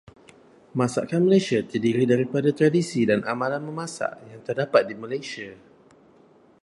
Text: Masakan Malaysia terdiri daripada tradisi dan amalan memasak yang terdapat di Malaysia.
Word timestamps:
Masakan 0.79 1.21
Malaysia 1.29 1.59
terdiri 1.71 2.03
daripada 2.13 2.49
tradisi 2.59 3.01
dan 3.09 3.19
amalan 3.33 3.61
memasak 3.67 4.11
yang 4.33 4.41
terdapat 4.47 4.81
di 4.89 4.95
Malaysia. 5.03 5.49